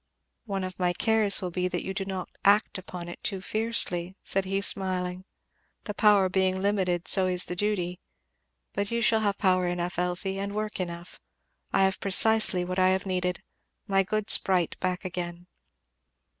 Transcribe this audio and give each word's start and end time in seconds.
"One 0.45 0.63
of 0.63 0.79
my 0.79 0.93
cares 0.93 1.43
will 1.43 1.51
be 1.51 1.67
that 1.67 1.83
you 1.85 1.93
do 1.93 2.05
not 2.05 2.27
act 2.43 2.79
upon 2.79 3.07
it 3.07 3.21
too 3.21 3.39
fiercely," 3.39 4.15
said 4.23 4.45
he 4.45 4.59
smiling. 4.61 5.25
"The 5.83 5.93
power 5.93 6.27
being 6.27 6.59
limited 6.59 7.07
so 7.07 7.27
is 7.27 7.45
the 7.45 7.55
duty. 7.55 7.99
But 8.73 8.89
you 8.89 9.01
shall 9.03 9.19
have 9.19 9.37
power 9.37 9.67
enough, 9.67 9.99
Elfie, 9.99 10.39
and 10.39 10.55
work 10.55 10.79
enough. 10.79 11.19
I 11.71 11.83
have 11.83 11.99
precisely 11.99 12.65
what 12.65 12.79
I 12.79 12.89
have 12.89 13.05
needed 13.05 13.43
my 13.85 14.01
good 14.01 14.31
sprite 14.31 14.75
back 14.79 15.05
again." 15.05 15.45